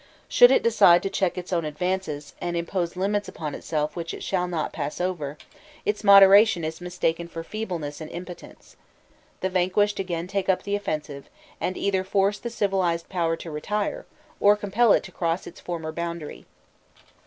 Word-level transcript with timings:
Should 0.27 0.49
it 0.49 0.63
decide 0.63 1.03
to 1.03 1.11
check 1.11 1.37
its 1.37 1.53
own 1.53 1.63
advances, 1.63 2.33
and 2.41 2.57
impose 2.57 2.95
limits 2.95 3.27
upon 3.27 3.53
itself 3.53 3.95
which 3.95 4.15
it 4.15 4.23
shall 4.23 4.47
not 4.47 4.73
pass 4.73 4.99
over, 4.99 5.37
its 5.85 6.03
moderation 6.03 6.63
is 6.63 6.81
mistaken 6.81 7.27
for 7.27 7.43
feebleness 7.43 8.01
and 8.01 8.09
impotence; 8.09 8.75
the 9.41 9.49
vanquished 9.51 9.99
again 9.99 10.25
take 10.25 10.49
up 10.49 10.63
the 10.63 10.75
offensive, 10.75 11.29
and 11.59 11.77
either 11.77 12.03
force 12.03 12.39
the 12.39 12.49
civilized 12.49 13.09
power 13.09 13.35
to 13.35 13.51
retire, 13.51 14.07
or 14.39 14.55
compel 14.55 14.91
it 14.91 15.03
to 15.03 15.11
cross 15.11 15.45
its 15.45 15.59
former 15.59 15.91
boundary. 15.91 16.47